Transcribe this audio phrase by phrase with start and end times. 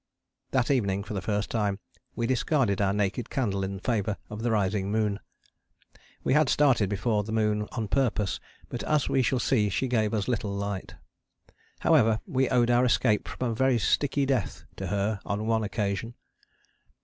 [0.49, 1.77] That evening, for the first time,
[2.15, 5.19] we discarded our naked candle in favour of the rising moon.
[6.23, 10.15] We had started before the moon on purpose, but as we shall see she gave
[10.15, 10.95] us little light.
[11.81, 16.15] However, we owed our escape from a very sticky death to her on one occasion.